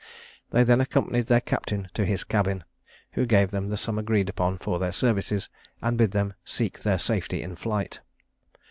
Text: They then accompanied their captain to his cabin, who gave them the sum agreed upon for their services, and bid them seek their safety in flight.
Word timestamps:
They 0.49 0.63
then 0.63 0.81
accompanied 0.81 1.27
their 1.27 1.41
captain 1.41 1.91
to 1.93 2.05
his 2.05 2.23
cabin, 2.23 2.63
who 3.11 3.27
gave 3.27 3.51
them 3.51 3.67
the 3.67 3.77
sum 3.77 3.99
agreed 3.99 4.29
upon 4.29 4.57
for 4.57 4.79
their 4.79 4.91
services, 4.91 5.47
and 5.79 5.95
bid 5.95 6.09
them 6.09 6.33
seek 6.43 6.79
their 6.79 6.97
safety 6.97 7.43
in 7.43 7.55
flight. 7.55 7.99